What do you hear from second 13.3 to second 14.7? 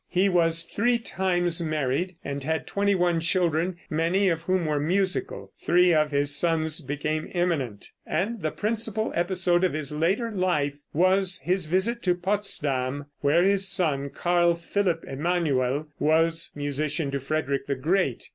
his son, Carl